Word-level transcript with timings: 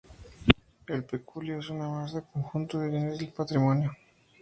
El 0.87 1.03
peculio 1.03 1.59
es 1.59 1.69
una 1.69 1.87
masa 1.87 2.17
o 2.17 2.23
conjunto 2.25 2.79
de 2.79 2.89
bienes 2.89 3.19
del 3.19 3.29
patrimonio. 3.31 3.93